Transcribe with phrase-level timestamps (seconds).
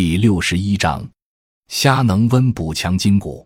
[0.00, 1.04] 第六十一章，
[1.66, 3.44] 虾能温补强筋骨。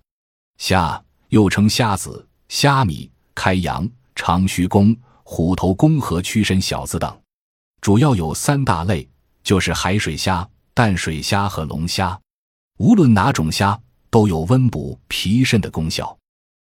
[0.58, 7.23] 虾又称虾子、虾米、开阳、长须公、虎头公和屈身小子等，
[7.80, 9.09] 主要有三大类，
[9.43, 12.20] 就是海水虾、淡水虾和龙虾。
[12.77, 13.80] 无论哪种虾，
[14.11, 16.14] 都有温补脾肾的功效。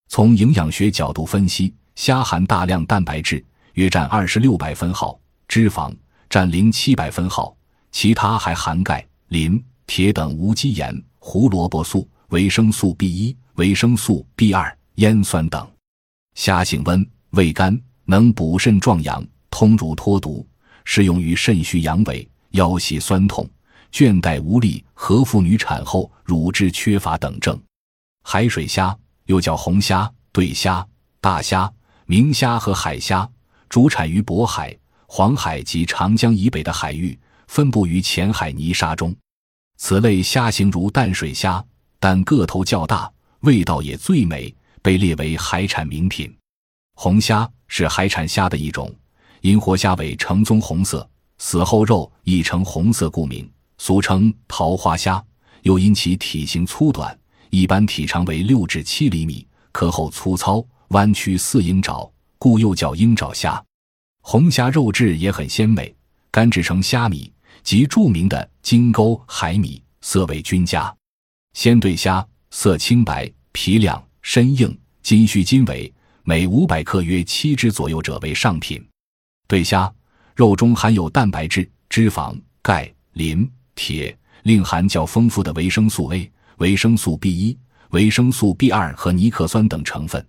[0.09, 5.95] 从营养学角度分析，虾含大量蛋白质，约占二十六百分号，脂肪
[6.27, 7.55] 占零七百分号，
[7.91, 9.07] 其他还含钙。
[9.29, 15.67] 磷、铁等无机盐、胡萝卜素、维生素 B 一、维生素 B 二、烟酸等。
[16.33, 20.45] 虾性温，味甘，能补肾壮阳、通乳脱毒，
[20.83, 23.49] 适用于肾虚阳痿、腰膝酸痛、
[23.91, 27.59] 倦怠无力和妇女产后乳汁缺乏等症。
[28.23, 30.85] 海水虾又叫红虾、对虾、
[31.21, 31.71] 大虾、
[32.05, 33.29] 明虾和海虾，
[33.69, 37.17] 主产于渤海、黄海及长江以北的海域。
[37.47, 39.15] 分布于浅海泥沙中，
[39.77, 41.63] 此类虾形如淡水虾，
[41.99, 46.33] 但个头较大，味道也最美，被列为海产名品。
[46.95, 48.93] 红虾是海产虾的一种，
[49.41, 55.23] 因活虾尾呈棕红色，死后肉亦呈红色，故名，俗称桃花虾。
[55.63, 57.17] 又因其体型粗短，
[57.49, 63.61] 一般体长为六至七厘米，壳厚粗糙，弯曲似鹰爪，故又叫鹰爪虾。
[64.21, 65.93] 红虾肉质也很鲜美，
[66.31, 67.31] 干制成虾米。
[67.63, 70.93] 及著名的金钩海米，色为均佳。
[71.53, 75.91] 鲜对虾色清白，皮亮身硬，筋须筋尾，
[76.23, 78.85] 每五百克约七只左右者为上品。
[79.47, 79.91] 对虾
[80.35, 87.57] 肉中含有蛋白质、脂肪、钙、磷、铁，另含较丰富的维生素 A、维生素 B 一、
[87.91, 90.25] 维生素 B 二和尼克酸等成分。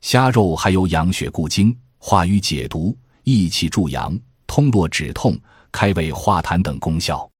[0.00, 5.38] 虾肉还有养血固精、化瘀解毒、益气助阳、通络止痛。
[5.76, 7.30] 开胃化痰等功效。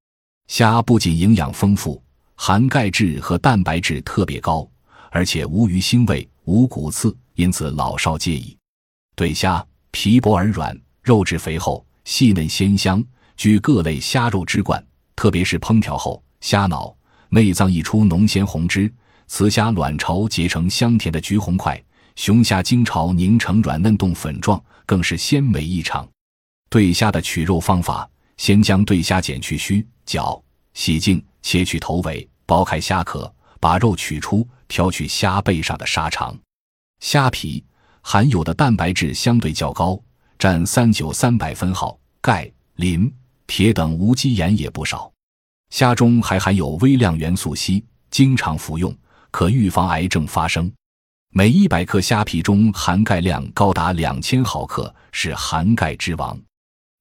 [0.46, 2.02] 虾不仅营养丰富，
[2.34, 4.68] 含钙质和蛋白质特别高，
[5.10, 8.54] 而且无鱼腥味、无骨刺，因此老少皆宜。
[9.14, 13.02] 对虾皮薄而软，肉质肥厚，细嫩鲜香，
[13.38, 14.86] 居各类虾肉之冠。
[15.16, 16.94] 特别是烹调后，虾脑
[17.30, 18.92] 内脏溢出浓鲜红汁，
[19.28, 21.82] 雌虾卵巢结成香甜的橘红块，
[22.16, 26.06] 雄虾精巢凝成软嫩冻粉状，更是鲜美异常。
[26.68, 28.06] 对虾的取肉方法。
[28.36, 30.42] 先将对虾剪去须、脚，
[30.74, 36.36] 洗净，切去头尾，剥开虾壳，把肉取出，挑去虾背上的沙肠。
[37.00, 37.64] 虾皮
[38.02, 39.98] 含有的蛋白质相对较高，
[40.38, 43.12] 占三九三百分号，钙、磷、
[43.46, 45.10] 铁等无机盐也不少。
[45.70, 48.94] 虾中还含有微量元素硒，经常服用
[49.30, 50.70] 可预防癌症发生。
[51.32, 56.38] 每一百克虾皮中含钙量高达两千毫克，是含钙之王。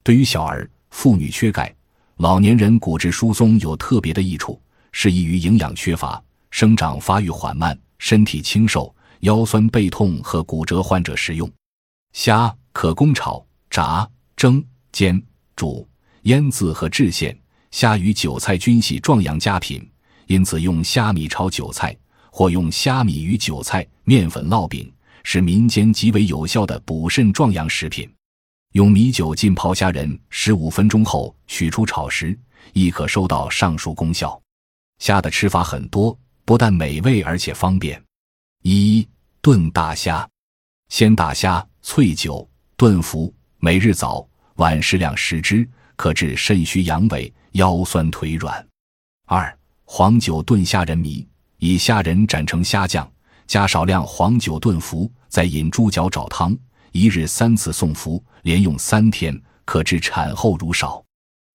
[0.01, 0.69] 对于小儿。
[0.89, 1.73] 妇女缺钙，
[2.17, 4.59] 老年人骨质疏松有特别的益处，
[4.91, 11.51] 适宜于营养缺乏、生长发育缓慢、身体清瘦、腰酸背痛和骨折患者食用。
[12.13, 15.21] 虾可供炒、炸、蒸、煎、
[15.55, 15.87] 煮、
[16.23, 17.37] 腌渍和制馅。
[17.71, 19.85] 虾与韭菜均系壮阳佳品，
[20.27, 21.93] 因此用虾米炒韭菜，
[22.31, 24.89] 或用虾米与韭菜、面粉烙饼，
[25.23, 28.09] 是民间极为有效的补肾壮阳食品。
[28.75, 32.37] 用米酒浸泡虾仁十五分钟后取出炒食，
[32.73, 34.37] 亦可收到上述功效。
[34.99, 38.03] 虾的吃法很多，不但美味，而且方便。
[38.63, 39.07] 一
[39.39, 40.27] 炖大虾，
[40.89, 45.65] 鲜大虾脆酒炖服，每日早晚适量食之，
[45.95, 48.67] 可治肾虚阳痿、腰酸腿软。
[49.25, 51.25] 二黄酒炖虾仁糜，
[51.59, 53.09] 以虾仁斩成虾酱，
[53.47, 56.53] 加少量黄酒炖服，再饮猪脚找汤。
[56.95, 61.03] 一日三次送服，连用三天，可治产后乳少。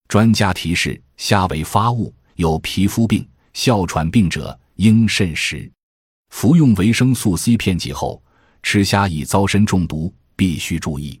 [0.07, 5.67] 专家提示：虾为发物，有皮肤病、哮喘病者应慎食。
[6.29, 8.21] 服用维生素 C 片剂后，
[8.61, 11.19] 吃虾易遭身中毒，必须注意。